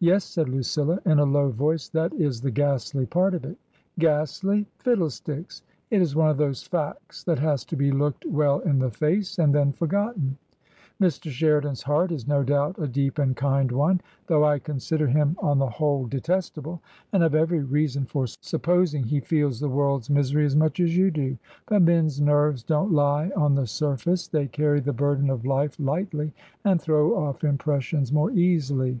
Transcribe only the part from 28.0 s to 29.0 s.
more easily.